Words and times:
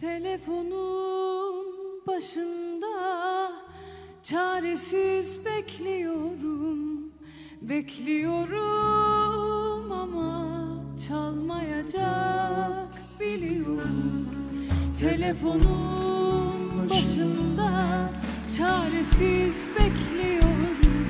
Telefonun 0.00 1.66
başında 2.06 3.52
çaresiz 4.22 5.40
bekliyorum. 5.44 7.12
Bekliyorum 7.62 8.62
ama 9.92 10.66
çalmayacak 11.08 12.94
biliyorum. 13.20 14.28
Telefonun 15.00 16.90
başında 16.90 18.10
çaresiz 18.58 19.68
bekliyorum. 19.78 21.06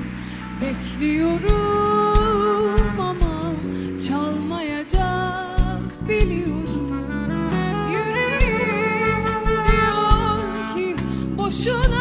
Bekliyorum 0.61 1.56
boşuna 11.67 11.96